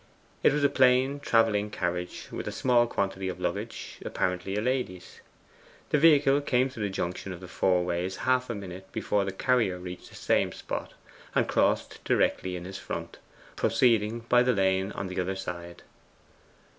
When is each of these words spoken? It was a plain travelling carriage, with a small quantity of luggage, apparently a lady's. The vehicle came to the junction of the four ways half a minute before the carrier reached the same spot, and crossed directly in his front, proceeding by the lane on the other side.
It 0.41 0.51
was 0.51 0.63
a 0.63 0.67
plain 0.67 1.19
travelling 1.19 1.69
carriage, 1.69 2.27
with 2.31 2.47
a 2.47 2.51
small 2.51 2.87
quantity 2.87 3.27
of 3.29 3.39
luggage, 3.39 3.99
apparently 4.03 4.55
a 4.55 4.59
lady's. 4.59 5.21
The 5.91 5.99
vehicle 5.99 6.41
came 6.41 6.71
to 6.71 6.79
the 6.79 6.89
junction 6.89 7.31
of 7.31 7.39
the 7.39 7.47
four 7.47 7.83
ways 7.85 8.15
half 8.25 8.49
a 8.49 8.55
minute 8.55 8.91
before 8.91 9.25
the 9.25 9.31
carrier 9.31 9.77
reached 9.77 10.09
the 10.09 10.15
same 10.15 10.53
spot, 10.53 10.95
and 11.35 11.47
crossed 11.47 12.03
directly 12.03 12.55
in 12.55 12.65
his 12.65 12.79
front, 12.79 13.19
proceeding 13.55 14.21
by 14.21 14.41
the 14.41 14.53
lane 14.53 14.91
on 14.93 15.05
the 15.05 15.21
other 15.21 15.35
side. 15.35 15.83